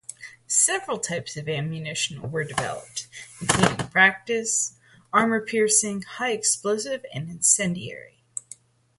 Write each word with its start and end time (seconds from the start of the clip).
Several 0.47 0.97
types 0.97 1.37
of 1.37 1.47
ammunition 1.47 2.31
were 2.31 2.43
developed, 2.43 3.05
including 3.39 3.87
practice, 3.89 4.75
armor-piercing, 5.13 6.01
high-explosive 6.01 7.05
and 7.13 7.29
incendiary. 7.29 8.23